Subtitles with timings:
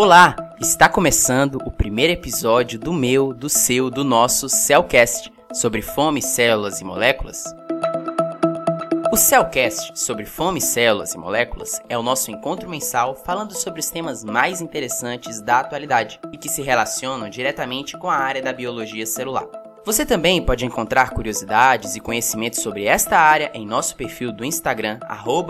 [0.00, 6.22] Olá, está começando o primeiro episódio do meu, do seu, do nosso Cellcast sobre fome,
[6.22, 7.42] células e moléculas.
[9.12, 13.90] O Cellcast sobre fome, células e moléculas é o nosso encontro mensal falando sobre os
[13.90, 19.04] temas mais interessantes da atualidade e que se relacionam diretamente com a área da biologia
[19.04, 19.48] celular.
[19.84, 25.00] Você também pode encontrar curiosidades e conhecimentos sobre esta área em nosso perfil do Instagram,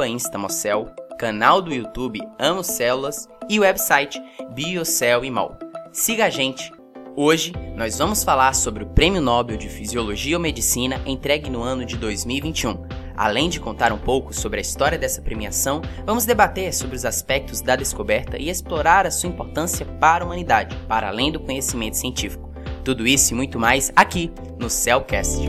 [0.08, 4.22] instamocel, canal do YouTube Amo Células e website
[4.54, 5.58] Biocell e Mal.
[5.92, 6.72] Siga a gente!
[7.16, 11.84] Hoje nós vamos falar sobre o Prêmio Nobel de Fisiologia ou Medicina entregue no ano
[11.84, 12.86] de 2021.
[13.16, 17.60] Além de contar um pouco sobre a história dessa premiação, vamos debater sobre os aspectos
[17.60, 22.48] da descoberta e explorar a sua importância para a humanidade, para além do conhecimento científico.
[22.84, 25.48] Tudo isso e muito mais aqui no Cellcast.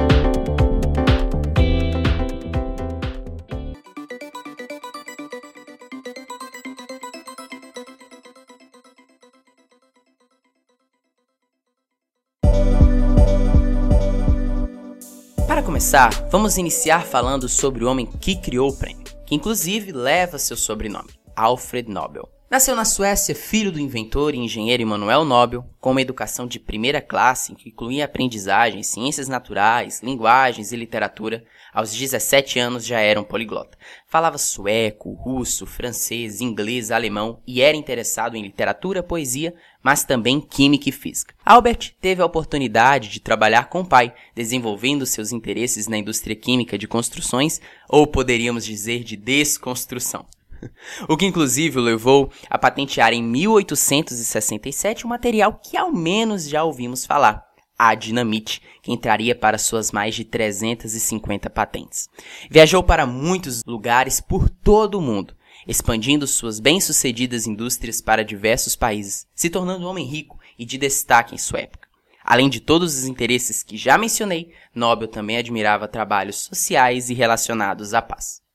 [15.80, 20.58] Começar, vamos iniciar falando sobre o homem que criou o prêmio, que inclusive leva seu
[20.58, 22.28] sobrenome, Alfred Nobel.
[22.50, 27.00] Nasceu na Suécia, filho do inventor e engenheiro Immanuel Nobel, com uma educação de primeira
[27.00, 31.44] classe que incluía aprendizagem, ciências naturais, linguagens e literatura.
[31.72, 33.78] Aos 17 anos já era um poliglota.
[34.08, 40.90] Falava sueco, russo, francês, inglês, alemão e era interessado em literatura, poesia, mas também química
[40.90, 41.36] e física.
[41.46, 46.80] Albert teve a oportunidade de trabalhar com o pai, desenvolvendo seus interesses na indústria química
[46.80, 50.26] de construções, ou poderíamos dizer de desconstrução
[51.08, 56.64] o que inclusive o levou a patentear em 1867 um material que ao menos já
[56.64, 57.46] ouvimos falar,
[57.78, 62.10] a dinamite, que entraria para suas mais de 350 patentes.
[62.50, 65.34] Viajou para muitos lugares por todo o mundo,
[65.66, 71.36] expandindo suas bem-sucedidas indústrias para diversos países, se tornando um homem rico e de destaque
[71.36, 71.88] em sua época.
[72.24, 77.94] Além de todos os interesses que já mencionei, Nobel também admirava trabalhos sociais e relacionados
[77.94, 78.49] à paz.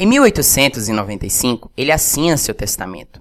[0.00, 3.20] Em 1895, ele assina seu testamento,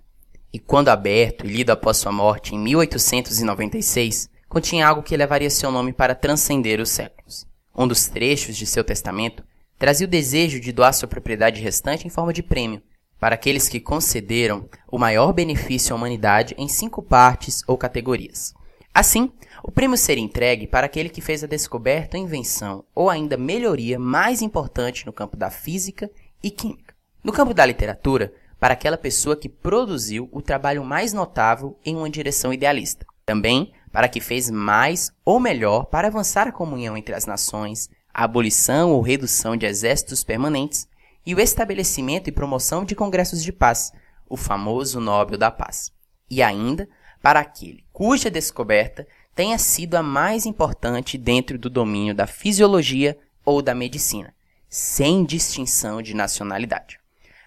[0.54, 5.72] e quando aberto e lido após sua morte em 1896, continha algo que levaria seu
[5.72, 7.48] nome para transcender os séculos.
[7.76, 9.44] Um dos trechos de seu testamento
[9.80, 12.80] trazia o desejo de doar sua propriedade restante em forma de prêmio
[13.20, 18.54] para aqueles que concederam o maior benefício à humanidade em cinco partes ou categorias.
[18.94, 19.32] Assim,
[19.64, 24.44] o prêmio seria entregue para aquele que fez a descoberta, invenção ou ainda melhoria mais
[24.44, 26.08] importante no campo da física
[26.44, 26.96] e química.
[27.24, 32.10] No campo da literatura, para aquela pessoa que produziu o trabalho mais notável em uma
[32.10, 33.06] direção idealista.
[33.26, 38.24] Também para que fez mais ou melhor para avançar a comunhão entre as nações, a
[38.24, 40.88] abolição ou redução de exércitos permanentes
[41.26, 43.92] e o estabelecimento e promoção de congressos de paz,
[44.30, 45.92] o famoso Nobel da Paz.
[46.30, 46.88] E ainda
[47.22, 53.62] para aquele cuja descoberta tenha sido a mais importante dentro do domínio da fisiologia ou
[53.62, 54.34] da medicina,
[54.70, 57.00] sem distinção de nacionalidade.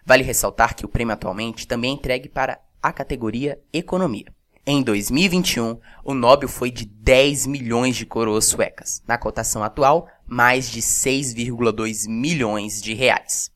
[0.05, 4.27] Vale ressaltar que o prêmio atualmente também é entregue para a categoria Economia.
[4.67, 9.03] Em 2021, o Nobel foi de 10 milhões de coroas suecas.
[9.07, 13.51] Na cotação atual, mais de 6,2 milhões de reais.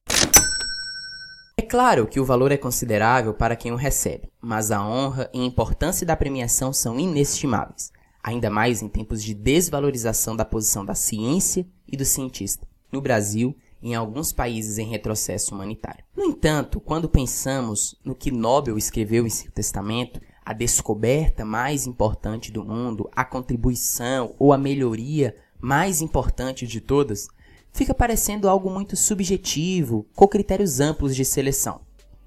[1.57, 5.45] É claro que o valor é considerável para quem o recebe, mas a honra e
[5.45, 7.93] importância da premiação são inestimáveis,
[8.23, 13.55] ainda mais em tempos de desvalorização da posição da ciência e do cientista no Brasil
[13.83, 16.05] e em alguns países em retrocesso humanitário.
[16.17, 22.51] No entanto, quando pensamos no que Nobel escreveu em seu testamento, a descoberta mais importante
[22.51, 27.29] do mundo, a contribuição ou a melhoria mais importante de todas,
[27.73, 31.81] fica parecendo algo muito subjetivo, com critérios amplos de seleção.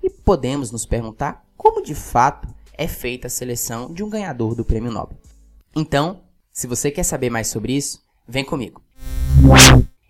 [0.04, 4.66] E podemos nos perguntar como de fato é feita a seleção de um ganhador do
[4.66, 5.18] Prêmio Nobel.
[5.76, 8.82] Então, se você quer saber mais sobre isso, vem comigo.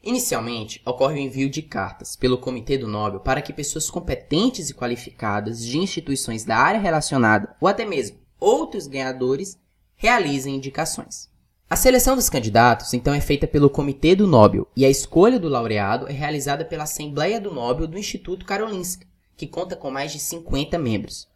[0.08, 4.74] Inicialmente, ocorre o envio de cartas pelo Comitê do Nobel para que pessoas competentes e
[4.74, 9.60] qualificadas de instituições da área relacionada ou até mesmo outros ganhadores
[9.98, 11.30] realizem indicações.
[11.70, 15.50] A seleção dos candidatos então é feita pelo Comitê do Nobel e a escolha do
[15.50, 19.06] laureado é realizada pela Assembleia do Nobel do Instituto Karolinska,
[19.36, 21.28] que conta com mais de 50 membros.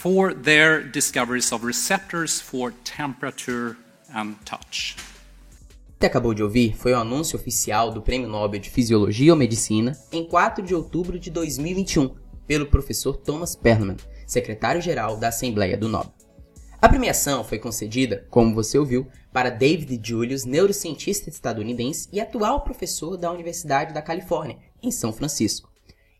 [0.00, 3.76] for their discoveries of receptors for temperature
[4.14, 4.96] and touch.
[5.98, 9.94] que acabou de ouvir foi o anúncio oficial do Prêmio Nobel de Fisiologia ou Medicina
[10.10, 12.14] em 4 de outubro de 2021
[12.46, 16.14] pelo professor Thomas Perlman, secretário-geral da Assembleia do Nobel.
[16.80, 23.18] A premiação foi concedida, como você ouviu, para David Julius, neurocientista estadunidense e atual professor
[23.18, 25.70] da Universidade da Califórnia, em São Francisco,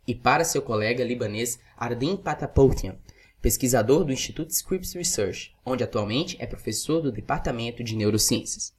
[0.06, 2.97] e para seu colega libanês Ardem Patapoutian,
[3.40, 8.72] pesquisador do Instituto Scripps Research, onde atualmente é professor do Departamento de Neurociências.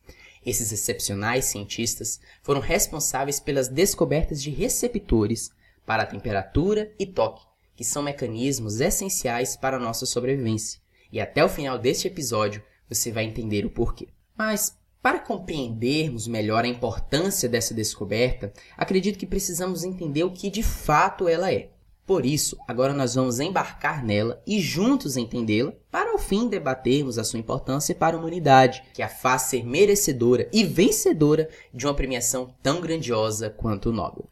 [0.45, 5.51] Esses excepcionais cientistas foram responsáveis pelas descobertas de receptores
[5.85, 10.79] para temperatura e toque, que são mecanismos essenciais para a nossa sobrevivência.
[11.11, 14.07] E até o final deste episódio você vai entender o porquê.
[14.37, 20.61] Mas para compreendermos melhor a importância dessa descoberta, acredito que precisamos entender o que de
[20.61, 21.69] fato ela é.
[22.11, 27.23] Por isso, agora nós vamos embarcar nela e juntos entendê-la, para ao fim debatermos a
[27.23, 32.53] sua importância para a humanidade, que a faz ser merecedora e vencedora de uma premiação
[32.61, 34.27] tão grandiosa quanto o Nobel.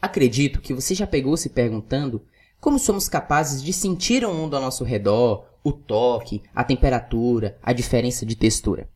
[0.00, 2.24] Acredito que você já pegou se perguntando
[2.58, 7.74] como somos capazes de sentir o mundo ao nosso redor, o toque, a temperatura, a
[7.74, 8.88] diferença de textura.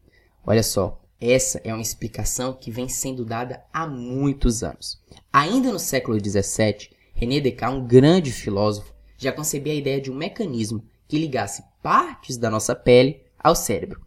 [0.46, 4.98] Olha só, essa é uma explicação que vem sendo dada há muitos anos.
[5.30, 10.14] Ainda no século XVII, René Descartes, um grande filósofo, já concebia a ideia de um
[10.14, 14.00] mecanismo que ligasse partes da nossa pele ao cérebro,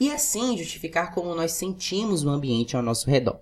[0.00, 3.38] e assim justificar como nós sentimos o ambiente ao nosso redor.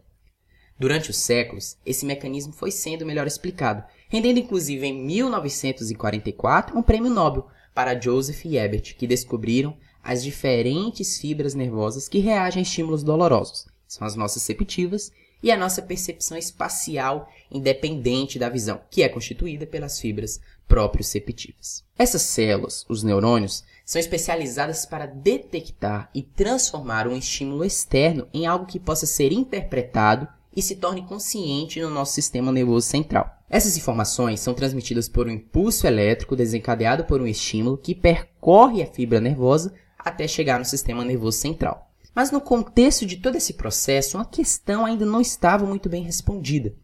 [0.77, 7.09] Durante os séculos, esse mecanismo foi sendo melhor explicado, rendendo inclusive em 1944 um prêmio
[7.09, 13.05] Nobel para Joseph e Ebert, que descobriram as diferentes fibras nervosas que reagem a estímulos
[13.05, 13.67] dolorosos.
[13.87, 19.67] São as nossas receptivas e a nossa percepção espacial independente da visão, que é constituída
[19.67, 21.85] pelas fibras proprioceptivas.
[21.99, 28.67] Essas células, os neurônios, são especializadas para detectar e transformar um estímulo externo em algo
[28.67, 33.39] que possa ser interpretado e se torne consciente no nosso sistema nervoso central.
[33.49, 38.87] Essas informações são transmitidas por um impulso elétrico desencadeado por um estímulo que percorre a
[38.87, 41.92] fibra nervosa até chegar no sistema nervoso central.
[42.15, 46.75] Mas no contexto de todo esse processo, uma questão ainda não estava muito bem respondida.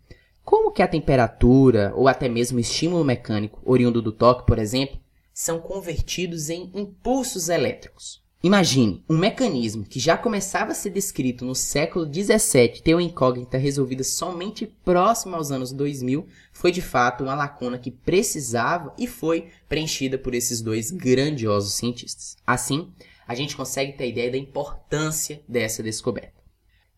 [0.43, 4.99] Como que a temperatura ou até mesmo o estímulo mecânico oriundo do toque, por exemplo,
[5.35, 8.23] são convertidos em impulsos elétricos?
[8.41, 13.59] Imagine, um mecanismo que já começava a ser descrito no século 17 ter uma incógnita
[13.59, 19.49] resolvida somente próximo aos anos 2000 foi de fato uma lacuna que precisava e foi
[19.69, 22.37] preenchida por esses dois grandiosos cientistas.
[22.47, 22.93] Assim,
[23.29, 26.43] a gente consegue ter a ideia da importância dessa descoberta.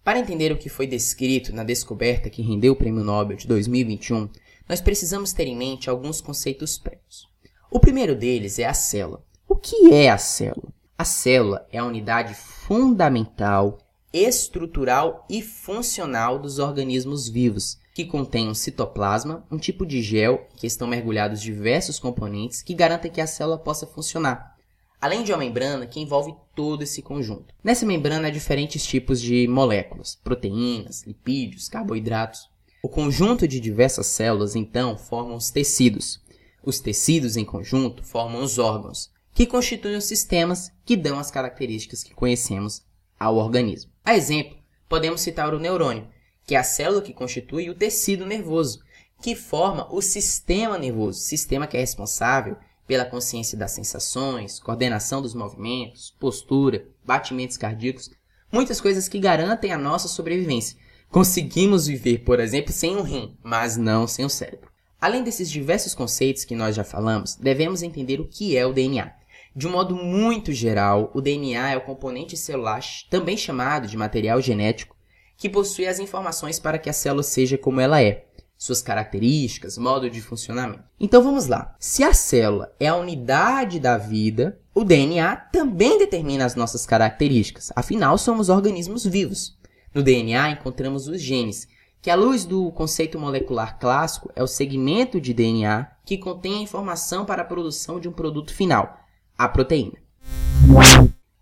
[0.04, 4.30] Para entender o que foi descrito na descoberta que rendeu o Prêmio Nobel de 2021,
[4.68, 7.28] nós precisamos ter em mente alguns conceitos prévios.
[7.68, 9.24] O primeiro deles é a célula.
[9.48, 10.72] O que é a célula?
[10.96, 13.78] A célula é a unidade fundamental,
[14.12, 20.66] estrutural e funcional dos organismos vivos, que contém um citoplasma, um tipo de gel que
[20.66, 24.56] estão mergulhados diversos componentes que garantem que a célula possa funcionar,
[25.00, 27.54] além de uma membrana que envolve todo esse conjunto.
[27.64, 32.50] Nessa membrana há diferentes tipos de moléculas, proteínas, lipídios, carboidratos.
[32.82, 36.20] O conjunto de diversas células, então, formam os tecidos.
[36.62, 42.02] Os tecidos, em conjunto, formam os órgãos, que constituem os sistemas que dão as características
[42.02, 42.82] que conhecemos
[43.18, 43.90] ao organismo.
[44.04, 46.08] A exemplo, podemos citar o neurônio,
[46.46, 48.82] que é a célula que constitui o tecido nervoso,
[49.22, 52.56] que forma o sistema nervoso, sistema que é responsável
[52.90, 58.10] pela consciência das sensações, coordenação dos movimentos, postura, batimentos cardíacos,
[58.50, 60.76] muitas coisas que garantem a nossa sobrevivência.
[61.08, 64.68] Conseguimos viver, por exemplo, sem um rim, mas não sem o cérebro.
[65.00, 69.12] Além desses diversos conceitos que nós já falamos, devemos entender o que é o DNA.
[69.54, 74.40] De um modo muito geral, o DNA é o componente celular, também chamado de material
[74.40, 74.96] genético,
[75.36, 78.24] que possui as informações para que a célula seja como ela é.
[78.60, 80.84] Suas características, modo de funcionamento.
[81.00, 81.74] Então vamos lá.
[81.80, 87.72] Se a célula é a unidade da vida, o DNA também determina as nossas características.
[87.74, 89.58] Afinal, somos organismos vivos.
[89.94, 91.66] No DNA encontramos os genes,
[92.02, 96.62] que à luz do conceito molecular clássico é o segmento de DNA que contém a
[96.62, 99.00] informação para a produção de um produto final,
[99.38, 99.96] a proteína.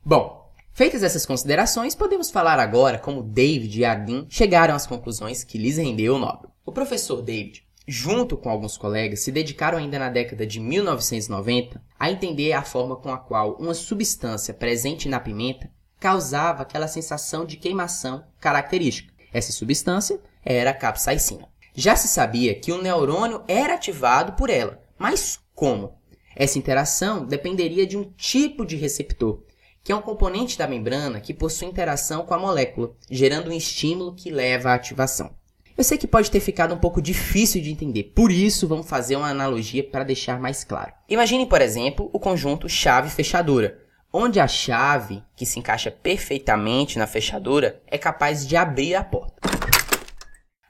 [0.04, 0.37] Bom,
[0.78, 5.76] Feitas essas considerações, podemos falar agora como David e Ardin chegaram às conclusões que lhes
[5.76, 6.52] rendeu o Nobel.
[6.64, 12.12] O professor David, junto com alguns colegas, se dedicaram ainda na década de 1990 a
[12.12, 15.68] entender a forma com a qual uma substância presente na pimenta
[15.98, 19.12] causava aquela sensação de queimação característica.
[19.32, 21.48] Essa substância era a capsaicina.
[21.74, 25.98] Já se sabia que o neurônio era ativado por ela, mas como?
[26.36, 29.42] Essa interação dependeria de um tipo de receptor,
[29.88, 34.14] que é um componente da membrana que possui interação com a molécula, gerando um estímulo
[34.14, 35.30] que leva à ativação.
[35.78, 39.16] Eu sei que pode ter ficado um pouco difícil de entender, por isso vamos fazer
[39.16, 40.92] uma analogia para deixar mais claro.
[41.08, 43.78] Imagine, por exemplo, o conjunto chave-fechadura,
[44.12, 49.40] onde a chave, que se encaixa perfeitamente na fechadura, é capaz de abrir a porta.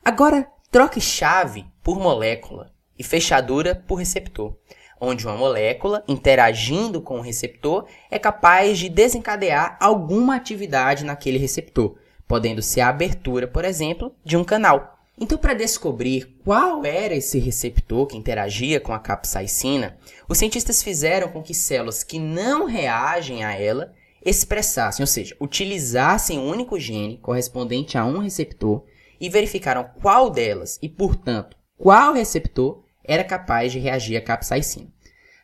[0.04, 4.56] Agora, troque chave por molécula e fechadura por receptor
[5.00, 11.96] onde uma molécula, interagindo com o receptor, é capaz de desencadear alguma atividade naquele receptor,
[12.26, 14.98] podendo ser a abertura, por exemplo, de um canal.
[15.20, 21.28] Então, para descobrir qual era esse receptor que interagia com a capsaicina, os cientistas fizeram
[21.28, 23.92] com que células que não reagem a ela
[24.24, 28.84] expressassem, ou seja, utilizassem um único gene correspondente a um receptor
[29.20, 34.86] e verificaram qual delas e, portanto, qual receptor era capaz de reagir à capsaicina.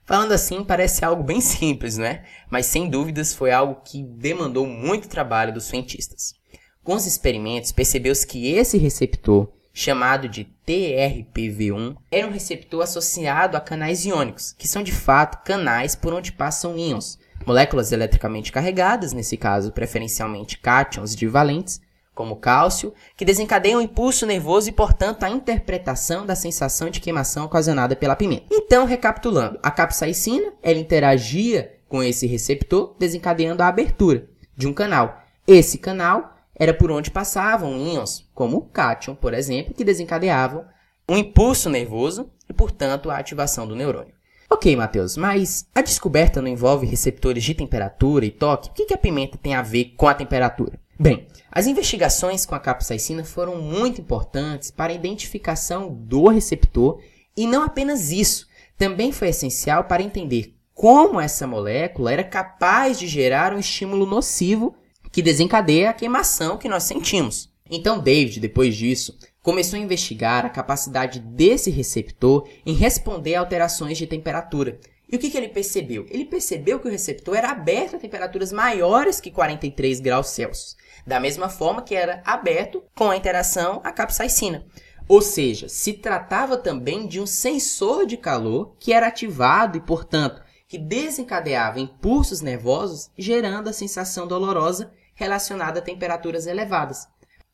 [0.06, 2.24] Falando assim, parece algo bem simples, né?
[2.50, 6.34] Mas sem dúvidas foi algo que demandou muito trabalho dos cientistas.
[6.82, 13.60] Com os experimentos, percebeu-se que esse receptor, chamado de TRPV1, era um receptor associado a
[13.60, 19.38] canais iônicos, que são de fato canais por onde passam íons, moléculas eletricamente carregadas, nesse
[19.38, 21.80] caso preferencialmente cátions divalentes,
[22.14, 27.44] como cálcio, que desencadeiam o impulso nervoso e, portanto, a interpretação da sensação de queimação
[27.44, 28.46] ocasionada pela pimenta.
[28.50, 35.22] Então, recapitulando, a capsaicina ela interagia com esse receptor, desencadeando a abertura de um canal.
[35.46, 40.64] Esse canal era por onde passavam íons, como o cátion, por exemplo, que desencadeavam
[41.08, 44.14] um impulso nervoso e, portanto, a ativação do neurônio.
[44.50, 48.70] Ok, Matheus, mas a descoberta não envolve receptores de temperatura e toque?
[48.70, 50.78] O que a pimenta tem a ver com a temperatura?
[50.98, 57.00] Bem, as investigações com a capsaicina foram muito importantes para a identificação do receptor
[57.36, 58.46] e não apenas isso,
[58.76, 64.74] também foi essencial para entender como essa molécula era capaz de gerar um estímulo nocivo
[65.12, 67.52] que desencadeia a queimação que nós sentimos.
[67.70, 73.96] Então, David, depois disso, começou a investigar a capacidade desse receptor em responder a alterações
[73.96, 74.78] de temperatura.
[75.10, 76.06] E o que, que ele percebeu?
[76.08, 81.20] Ele percebeu que o receptor era aberto a temperaturas maiores que 43 graus Celsius da
[81.20, 84.64] mesma forma que era aberto com a interação à capsaicina.
[85.06, 90.42] Ou seja, se tratava também de um sensor de calor que era ativado e, portanto,
[90.66, 97.06] que desencadeava impulsos nervosos, gerando a sensação dolorosa relacionada a temperaturas elevadas.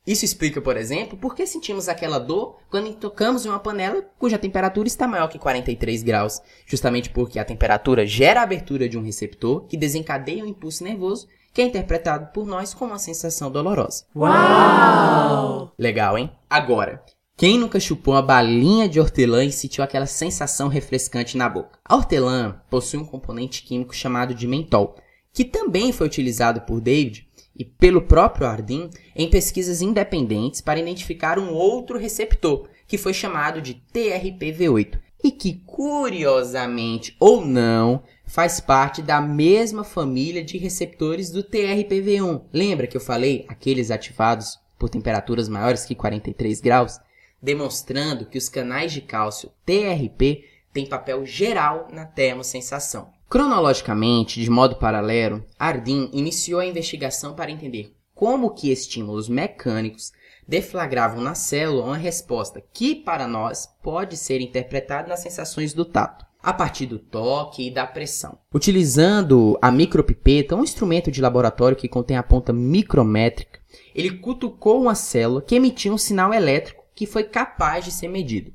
[0.05, 4.39] Isso explica, por exemplo, por que sentimos aquela dor quando tocamos em uma panela cuja
[4.39, 9.03] temperatura está maior que 43 graus, justamente porque a temperatura gera a abertura de um
[9.03, 14.05] receptor que desencadeia um impulso nervoso que é interpretado por nós como uma sensação dolorosa.
[14.15, 15.71] Uau!
[15.77, 16.31] Legal, hein?
[16.49, 17.03] Agora,
[17.37, 21.77] quem nunca chupou uma balinha de hortelã e sentiu aquela sensação refrescante na boca?
[21.83, 24.95] A hortelã possui um componente químico chamado de mentol,
[25.33, 27.27] que também foi utilizado por David
[27.61, 33.61] e pelo próprio Ardin em pesquisas independentes para identificar um outro receptor, que foi chamado
[33.61, 41.43] de TRPV8, e que, curiosamente ou não, faz parte da mesma família de receptores do
[41.43, 42.45] TRPV1.
[42.51, 46.99] Lembra que eu falei aqueles ativados por temperaturas maiores que 43 graus?
[47.39, 53.11] Demonstrando que os canais de cálcio TRP têm papel geral na termosensação.
[53.31, 60.11] Cronologicamente, de modo paralelo, Ardin iniciou a investigação para entender como que estímulos mecânicos
[60.45, 66.25] deflagravam na célula uma resposta que, para nós, pode ser interpretada nas sensações do tato
[66.43, 68.37] a partir do toque e da pressão.
[68.53, 73.61] Utilizando a micropipeta, um instrumento de laboratório que contém a ponta micrométrica,
[73.95, 78.51] ele cutucou uma célula que emitia um sinal elétrico que foi capaz de ser medido.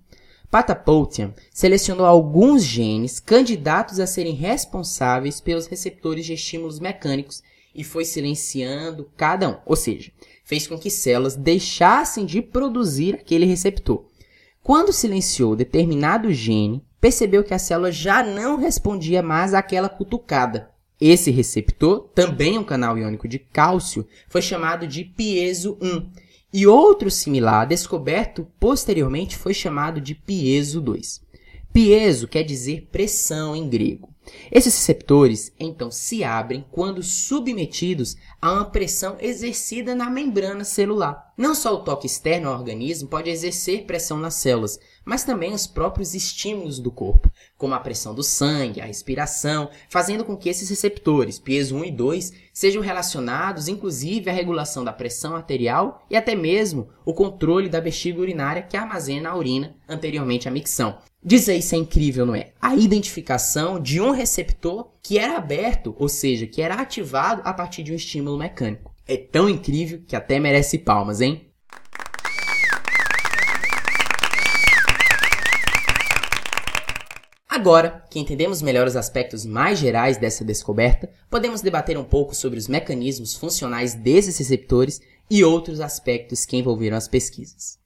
[0.56, 7.42] Patapoutian selecionou alguns genes candidatos a serem responsáveis pelos receptores de estímulos mecânicos
[7.74, 10.10] e foi silenciando cada um, ou seja,
[10.46, 14.06] fez com que células deixassem de produzir aquele receptor.
[14.62, 20.70] Quando silenciou determinado gene, percebeu que a célula já não respondia mais àquela cutucada.
[20.98, 26.10] Esse receptor, também um canal iônico de cálcio, foi chamado de piezo 1,
[26.56, 31.20] e outro similar descoberto posteriormente foi chamado de piezo 2.
[31.70, 34.08] Piezo quer dizer pressão em grego.
[34.50, 41.32] Esses receptores, então, se abrem quando submetidos a uma pressão exercida na membrana celular.
[41.36, 45.66] Não só o toque externo ao organismo pode exercer pressão nas células, mas também os
[45.66, 50.68] próprios estímulos do corpo, como a pressão do sangue, a respiração, fazendo com que esses
[50.70, 56.34] receptores, piezo 1 e 2, sejam relacionados inclusive à regulação da pressão arterial e até
[56.34, 60.98] mesmo o controle da bexiga urinária que armazena a urina anteriormente à micção.
[61.28, 62.52] Diz aí se é incrível, não é?
[62.62, 67.82] A identificação de um receptor que era aberto, ou seja, que era ativado a partir
[67.82, 68.94] de um estímulo mecânico.
[69.04, 71.50] É tão incrível que até merece palmas, hein?
[77.48, 82.56] Agora que entendemos melhor os aspectos mais gerais dessa descoberta, podemos debater um pouco sobre
[82.56, 87.80] os mecanismos funcionais desses receptores e outros aspectos que envolveram as pesquisas.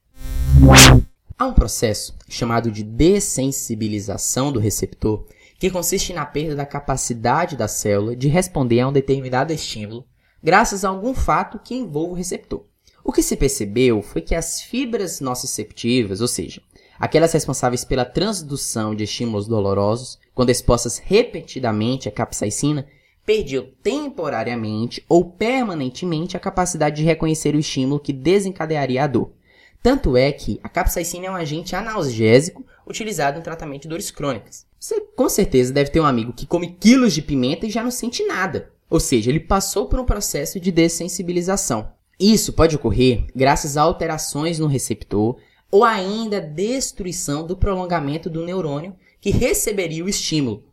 [1.40, 5.24] Há um processo chamado de dessensibilização do receptor,
[5.58, 10.04] que consiste na perda da capacidade da célula de responder a um determinado estímulo,
[10.42, 12.66] graças a algum fato que envolva o receptor.
[13.02, 16.60] O que se percebeu foi que as fibras nociceptivas, ou seja,
[16.98, 22.86] aquelas responsáveis pela transdução de estímulos dolorosos, quando expostas repetidamente à capsaicina,
[23.24, 29.39] perdiam temporariamente ou permanentemente a capacidade de reconhecer o estímulo que desencadearia a dor.
[29.82, 34.66] Tanto é que a capsaicina é um agente analgésico utilizado no tratamento de dores crônicas.
[34.78, 37.90] Você com certeza deve ter um amigo que come quilos de pimenta e já não
[37.90, 38.70] sente nada.
[38.90, 41.92] Ou seja, ele passou por um processo de dessensibilização.
[42.18, 45.38] Isso pode ocorrer graças a alterações no receptor
[45.70, 50.64] ou ainda destruição do prolongamento do neurônio que receberia o estímulo,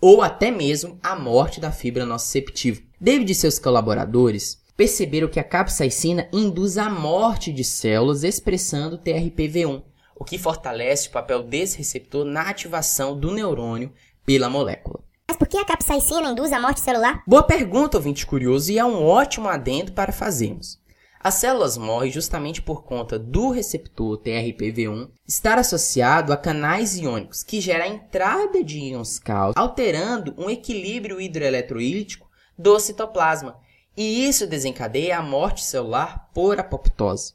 [0.00, 2.80] ou até mesmo a morte da fibra nociceptiva.
[3.00, 9.82] David e seus colaboradores perceberam que a capsaicina induz a morte de células expressando TRPV1,
[10.16, 13.92] o que fortalece o papel desse receptor na ativação do neurônio
[14.24, 15.00] pela molécula.
[15.28, 17.22] Mas por que a capsaicina induz a morte celular?
[17.26, 20.78] Boa pergunta, ouvinte curioso, e é um ótimo adendo para fazermos.
[21.18, 27.62] As células morrem justamente por conta do receptor TRPV1 estar associado a canais iônicos, que
[27.62, 33.56] gera a entrada de íons cálcio, alterando um equilíbrio hidroeletroílico do citoplasma,
[33.96, 37.34] e isso desencadeia a morte celular por apoptose.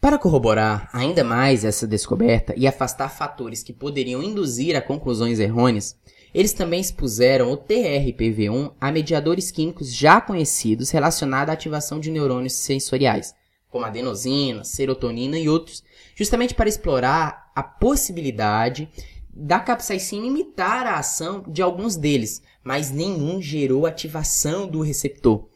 [0.00, 5.96] Para corroborar ainda mais essa descoberta e afastar fatores que poderiam induzir a conclusões errôneas,
[6.34, 12.54] eles também expuseram o TRPV1 a mediadores químicos já conhecidos relacionados à ativação de neurônios
[12.54, 13.34] sensoriais,
[13.70, 15.82] como adenosina, serotonina e outros,
[16.14, 18.88] justamente para explorar a possibilidade
[19.32, 25.46] da capsaicina imitar a ação de alguns deles, mas nenhum gerou ativação do receptor.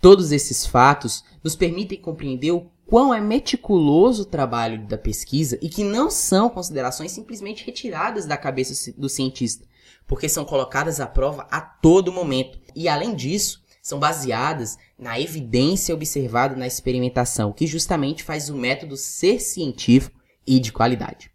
[0.00, 5.68] Todos esses fatos nos permitem compreender o quão é meticuloso o trabalho da pesquisa e
[5.68, 9.64] que não são considerações simplesmente retiradas da cabeça do cientista,
[10.06, 12.58] porque são colocadas à prova a todo momento.
[12.74, 18.96] E além disso, são baseadas na evidência observada na experimentação, que justamente faz o método
[18.96, 21.30] ser científico e de qualidade.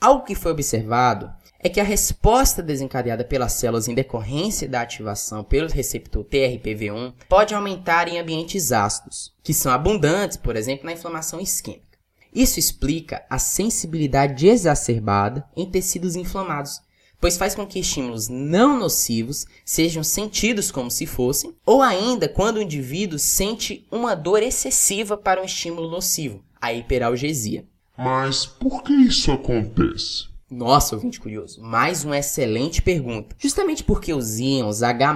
[0.00, 1.32] Algo que foi observado
[1.64, 7.54] é que a resposta desencadeada pelas células em decorrência da ativação pelo receptor TRPV1 pode
[7.54, 11.98] aumentar em ambientes ácidos, que são abundantes, por exemplo, na inflamação isquêmica.
[12.34, 16.82] Isso explica a sensibilidade exacerbada em tecidos inflamados,
[17.18, 22.58] pois faz com que estímulos não nocivos sejam sentidos como se fossem, ou ainda quando
[22.58, 27.64] o indivíduo sente uma dor excessiva para um estímulo nocivo, a hiperalgesia.
[27.96, 30.33] Mas por que isso acontece?
[30.50, 33.34] Nossa, ouvinte curioso, mais uma excelente pergunta.
[33.38, 35.14] Justamente porque os íons H+,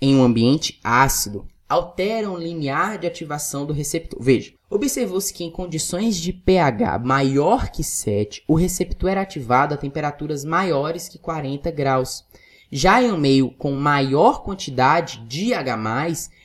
[0.00, 4.20] em um ambiente ácido, alteram o limiar de ativação do receptor.
[4.20, 9.76] Veja, observou-se que em condições de pH maior que 7, o receptor era ativado a
[9.76, 12.24] temperaturas maiores que 40 graus.
[12.72, 15.76] Já em um meio com maior quantidade de H+,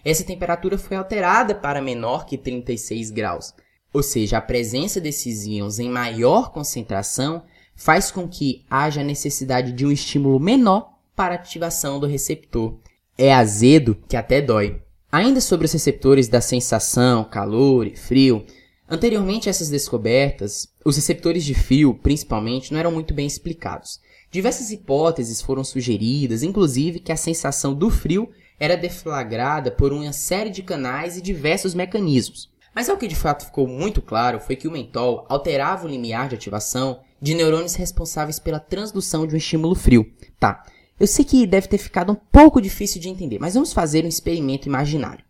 [0.03, 3.53] essa temperatura foi alterada para menor que 36 graus.
[3.93, 7.43] Ou seja, a presença desses íons em maior concentração
[7.75, 12.77] faz com que haja necessidade de um estímulo menor para a ativação do receptor.
[13.17, 14.81] É azedo que até dói.
[15.11, 18.45] Ainda sobre os receptores da sensação, calor e frio,
[18.89, 23.99] anteriormente a essas descobertas, os receptores de frio, principalmente, não eram muito bem explicados.
[24.29, 30.49] Diversas hipóteses foram sugeridas, inclusive que a sensação do frio era deflagrada por uma série
[30.49, 32.51] de canais e diversos mecanismos.
[32.73, 36.27] Mas o que de fato ficou muito claro foi que o mentol alterava o limiar
[36.27, 40.12] de ativação de neurônios responsáveis pela transdução de um estímulo frio.
[40.39, 40.63] Tá,
[40.99, 44.08] eu sei que deve ter ficado um pouco difícil de entender, mas vamos fazer um
[44.08, 45.25] experimento imaginário.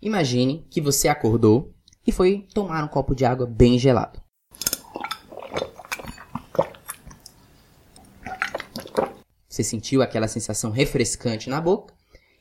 [0.00, 1.74] Imagine que você acordou
[2.06, 4.20] e foi tomar um copo de água bem gelado.
[9.48, 11.92] Você sentiu aquela sensação refrescante na boca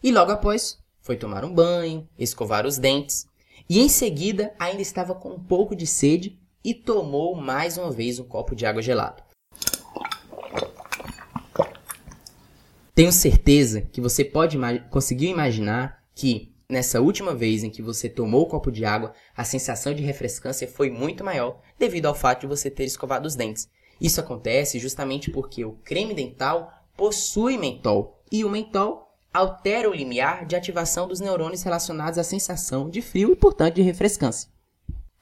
[0.04, 3.26] e logo após foi tomar um banho, escovar os dentes
[3.70, 8.20] e em seguida ainda estava com um pouco de sede e tomou mais uma vez
[8.20, 9.24] um copo de água gelada.
[12.94, 18.10] Tenho certeza que você pode ima conseguir imaginar que nessa última vez em que você
[18.10, 22.42] tomou o copo de água, a sensação de refrescância foi muito maior devido ao fato
[22.42, 23.70] de você ter escovado os dentes.
[24.02, 30.46] Isso acontece justamente porque o creme dental possui mentol e o mentol altera o limiar
[30.46, 34.57] de ativação dos neurônios relacionados à sensação de frio e, portanto, de refrescância.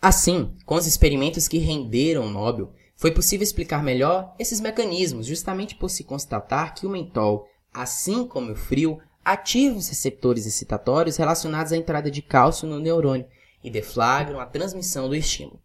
[0.07, 5.73] Assim, com os experimentos que renderam o Nobel, foi possível explicar melhor esses mecanismos, justamente
[5.73, 11.71] por se constatar que o mentol, assim como o frio, ativa os receptores excitatórios relacionados
[11.71, 13.25] à entrada de cálcio no neurônio
[13.63, 15.59] e deflagram a transmissão do estímulo.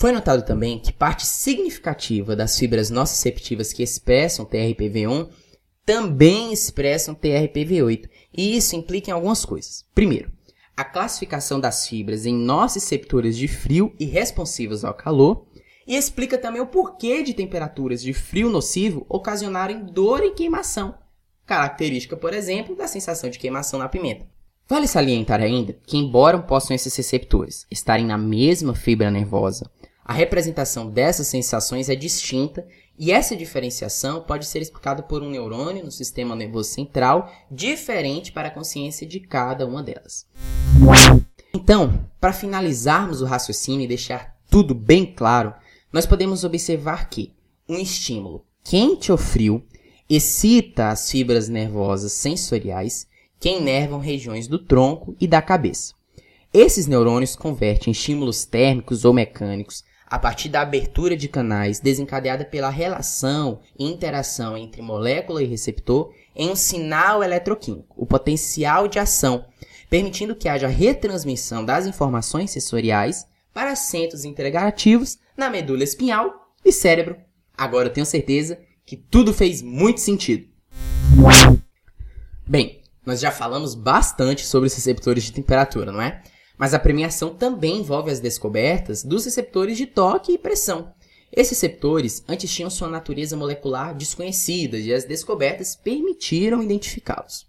[0.00, 5.28] Foi notado também que parte significativa das fibras nociceptivas que expressam TRPV1
[5.84, 9.84] também expressam TRPV8, e isso implica em algumas coisas.
[9.94, 10.32] Primeiro,
[10.76, 15.46] a classificação das fibras em nociceptores de frio e responsivos ao calor,
[15.86, 20.94] e explica também o porquê de temperaturas de frio nocivo ocasionarem dor e queimação,
[21.44, 24.26] característica, por exemplo, da sensação de queimação na pimenta.
[24.66, 29.70] Vale salientar ainda que, embora possam esses receptores estarem na mesma fibra nervosa,
[30.02, 32.66] a representação dessas sensações é distinta
[32.98, 38.48] e essa diferenciação pode ser explicada por um neurônio no sistema nervoso central diferente para
[38.48, 40.26] a consciência de cada uma delas.
[41.52, 45.54] Então, para finalizarmos o raciocínio e deixar tudo bem claro,
[45.92, 47.32] nós podemos observar que
[47.68, 49.64] um estímulo quente ou frio
[50.08, 53.06] excita as fibras nervosas sensoriais
[53.40, 55.94] que inervam regiões do tronco e da cabeça.
[56.52, 62.70] Esses neurônios convertem estímulos térmicos ou mecânicos a partir da abertura de canais desencadeada pela
[62.70, 69.46] relação e interação entre molécula e receptor em um sinal eletroquímico, o potencial de ação,
[69.88, 77.16] permitindo que haja retransmissão das informações sensoriais para centros integrativos na medula espinhal e cérebro.
[77.56, 80.48] Agora eu tenho certeza que tudo fez muito sentido.
[82.46, 86.22] Bem, nós já falamos bastante sobre os receptores de temperatura, não é?
[86.56, 90.92] Mas a premiação também envolve as descobertas dos receptores de toque e pressão.
[91.32, 97.46] Esses receptores antes tinham sua natureza molecular desconhecida e as descobertas permitiram identificá-los.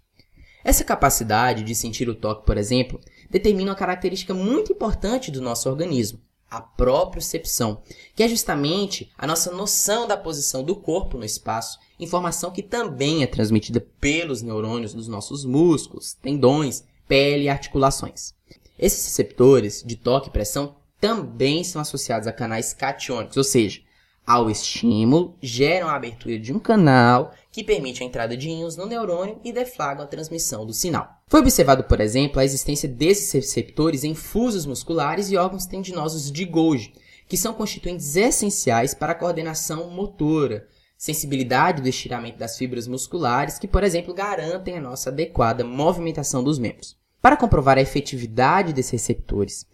[0.64, 5.68] Essa capacidade de sentir o toque, por exemplo, determina uma característica muito importante do nosso
[5.68, 7.82] organismo, a propriocepção,
[8.16, 13.22] que é justamente a nossa noção da posição do corpo no espaço, informação que também
[13.22, 18.34] é transmitida pelos neurônios dos nossos músculos, tendões, pele e articulações.
[18.78, 23.80] Esses receptores de toque e pressão também são associados a canais catiônicos, ou seja,
[24.26, 28.84] ao estímulo, geram a abertura de um canal que permite a entrada de íons no
[28.84, 31.08] neurônio e deflagram a transmissão do sinal.
[31.28, 36.44] Foi observado, por exemplo, a existência desses receptores em fusos musculares e órgãos tendinosos de
[36.44, 36.92] Golgi,
[37.28, 40.66] que são constituintes essenciais para a coordenação motora,
[40.98, 46.58] sensibilidade do estiramento das fibras musculares, que, por exemplo, garantem a nossa adequada movimentação dos
[46.58, 46.96] membros.
[47.26, 49.66] Para comprovar a efetividade desses receptores,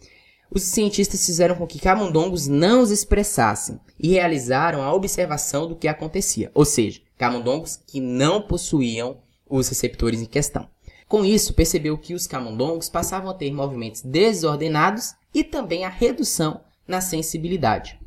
[0.49, 5.87] os cientistas fizeram com que camundongos não os expressassem e realizaram a observação do que
[5.87, 10.67] acontecia, ou seja, camundongos que não possuíam os receptores em questão.
[11.07, 16.61] Com isso, percebeu que os camundongos passavam a ter movimentos desordenados e também a redução
[16.87, 17.99] na sensibilidade.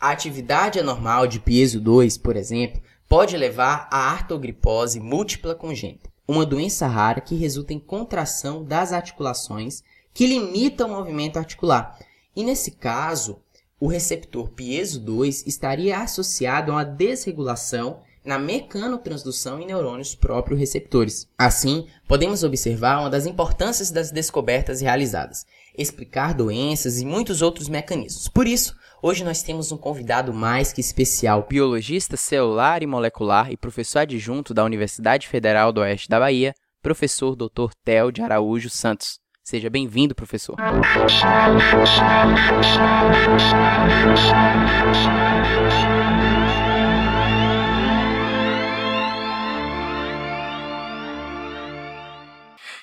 [0.00, 6.44] A atividade anormal de piezo 2, por exemplo, pode levar à artrogripose múltipla congênita uma
[6.44, 11.98] doença rara que resulta em contração das articulações que limita o movimento articular.
[12.36, 13.40] E nesse caso,
[13.80, 21.26] o receptor piezo 2 estaria associado a uma desregulação na mecanotransdução em neurônios próprios receptores.
[21.38, 28.28] Assim, podemos observar uma das importâncias das descobertas realizadas, explicar doenças e muitos outros mecanismos.
[28.28, 33.56] Por isso, Hoje nós temos um convidado mais que especial, biologista celular e molecular e
[33.56, 37.70] professor adjunto da Universidade Federal do Oeste da Bahia, professor Dr.
[37.84, 39.20] Theo de Araújo Santos.
[39.44, 40.56] Seja bem-vindo, professor.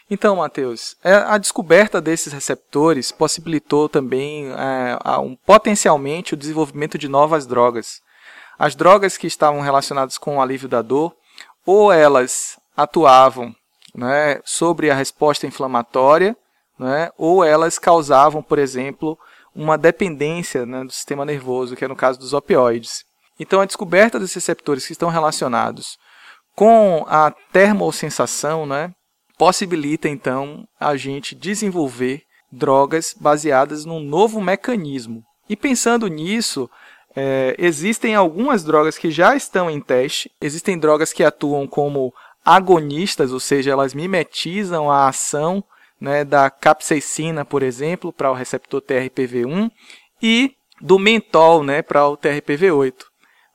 [0.09, 7.07] Então, Matheus, é, a descoberta desses receptores possibilitou também é, um, potencialmente o desenvolvimento de
[7.07, 8.01] novas drogas.
[8.57, 11.15] As drogas que estavam relacionadas com o alívio da dor,
[11.65, 13.53] ou elas atuavam
[13.95, 16.37] né, sobre a resposta inflamatória,
[16.77, 19.17] né, ou elas causavam, por exemplo,
[19.55, 23.03] uma dependência né, do sistema nervoso, que é no caso dos opioides.
[23.39, 25.97] Então, a descoberta desses receptores que estão relacionados
[26.55, 28.93] com a termosensação, né,
[29.37, 35.23] possibilita então a gente desenvolver drogas baseadas num novo mecanismo.
[35.49, 36.69] E pensando nisso,
[37.15, 40.31] é, existem algumas drogas que já estão em teste.
[40.41, 45.63] Existem drogas que atuam como agonistas, ou seja, elas mimetizam a ação
[45.99, 49.71] né, da capsaicina, por exemplo, para o receptor TRPV1
[50.21, 53.05] e do mentol né, para o TRPV8.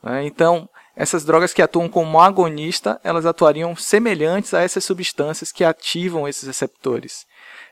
[0.03, 0.25] Né?
[0.25, 6.29] Então, essas drogas que atuam como agonista, elas atuariam semelhantes a essas substâncias que ativam
[6.29, 7.27] esses receptores.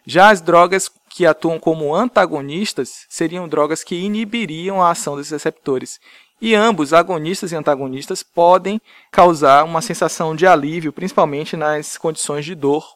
[0.07, 5.99] Já as drogas que atuam como antagonistas seriam drogas que inibiriam a ação desses receptores.
[6.41, 12.55] E ambos, agonistas e antagonistas, podem causar uma sensação de alívio, principalmente nas condições de
[12.55, 12.87] dor,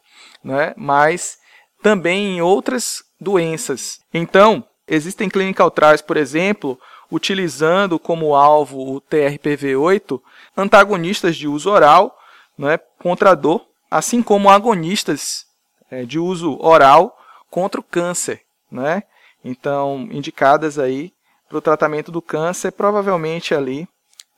[0.45, 0.73] né?
[0.77, 1.39] mas
[1.83, 3.99] também em outras doenças.
[4.15, 6.79] Então, existem clinical trials, por exemplo,
[7.13, 10.19] utilizando como alvo o TRPV8
[10.57, 12.19] antagonistas de uso oral
[12.57, 15.45] né, contra a dor, assim como agonistas
[15.91, 17.15] é, de uso oral
[17.51, 18.41] contra o câncer.
[18.71, 19.03] Né?
[19.45, 21.13] Então, indicadas aí
[21.47, 23.87] para o tratamento do câncer, provavelmente ali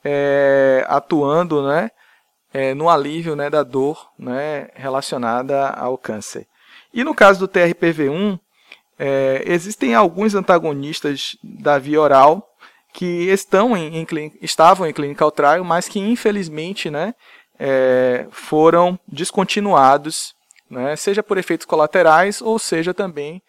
[0.03, 1.89] é, atuando né,
[2.53, 6.45] é, no alívio né, da dor né, relacionada ao câncer.
[6.93, 8.37] E no caso do TRPV1,
[8.99, 12.54] é, existem alguns antagonistas da via oral
[12.95, 17.13] que estão em, em, estavam em clinical trial, mas que infelizmente né,
[17.59, 20.33] é, foram descontinuados,
[20.69, 23.41] né, seja por efeitos colaterais ou seja também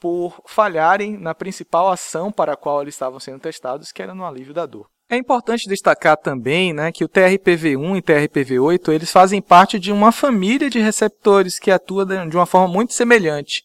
[0.00, 4.24] por falharem na principal ação para a qual eles estavam sendo testados, que era no
[4.24, 4.86] alívio da dor.
[5.10, 10.12] É importante destacar também né, que o TRPV1 e TRPV8 eles fazem parte de uma
[10.12, 13.64] família de receptores que atua de uma forma muito semelhante.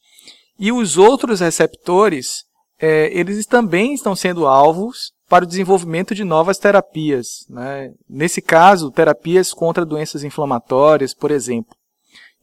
[0.58, 2.46] E os outros receptores,
[2.80, 7.46] é, eles também estão sendo alvos para o desenvolvimento de novas terapias.
[7.48, 7.94] Né?
[8.10, 11.76] Nesse caso, terapias contra doenças inflamatórias, por exemplo.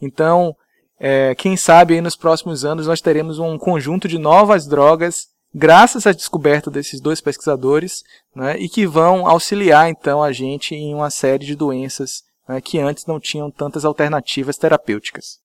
[0.01, 0.55] Então,
[0.99, 6.07] é, quem sabe aí nos próximos anos nós teremos um conjunto de novas drogas, graças
[6.07, 8.03] à descoberta desses dois pesquisadores,
[8.35, 12.79] né, e que vão auxiliar então a gente em uma série de doenças né, que
[12.79, 15.39] antes não tinham tantas alternativas terapêuticas.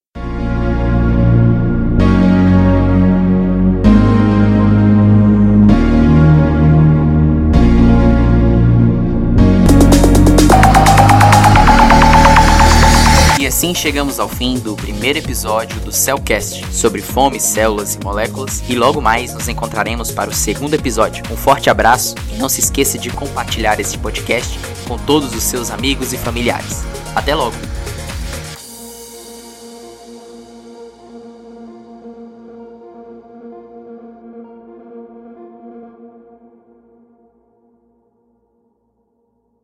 [13.62, 18.74] Assim chegamos ao fim do primeiro episódio do Cellcast sobre fome, células e moléculas e
[18.74, 21.24] logo mais nos encontraremos para o segundo episódio.
[21.32, 25.70] Um forte abraço e não se esqueça de compartilhar esse podcast com todos os seus
[25.70, 26.82] amigos e familiares.
[27.16, 27.81] Até logo!